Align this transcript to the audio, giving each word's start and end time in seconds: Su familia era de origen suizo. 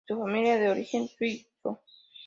Su 0.07 0.17
familia 0.17 0.55
era 0.55 0.63
de 0.63 0.69
origen 0.71 1.07
suizo. 1.07 1.79